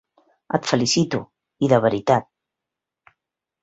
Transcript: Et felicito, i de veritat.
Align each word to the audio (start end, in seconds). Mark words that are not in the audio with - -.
Et 0.57 0.69
felicito, 0.71 1.21
i 1.67 1.71
de 1.77 1.81
veritat. 1.87 2.31